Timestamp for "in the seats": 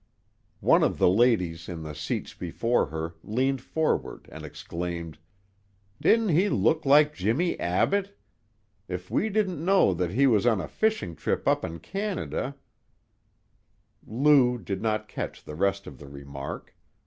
1.69-2.33